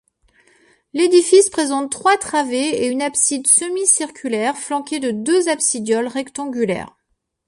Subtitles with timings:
[0.93, 6.97] L'édifice présente trois travées et une abside semi-circulaire flanquée de deux absidioles rectangulaires.